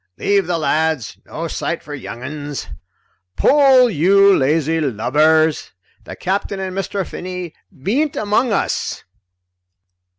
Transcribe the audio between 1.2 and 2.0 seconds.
no sight for